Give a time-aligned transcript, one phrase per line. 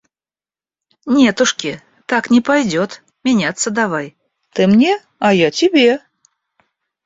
[1.13, 1.71] Нетушки!
[2.07, 4.17] Так не пойдёт, меняться давай.
[4.53, 5.99] Ты мне, а я— тебе.